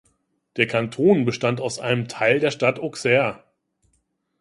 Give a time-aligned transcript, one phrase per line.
[0.57, 3.43] Der Kanton bestand aus einem Teil der Stadt Auxerre.